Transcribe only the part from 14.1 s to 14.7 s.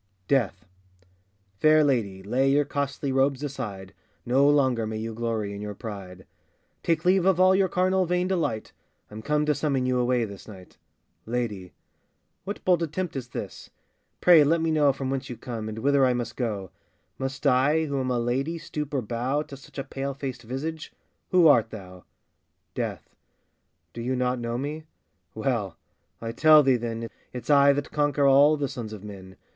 pray let